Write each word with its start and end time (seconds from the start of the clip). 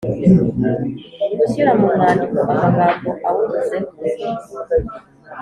Gushyira 1.37 1.71
mu 1.79 1.87
mwandiko 1.95 2.39
amagambo 2.53 3.09
awubuzemo 3.27 3.91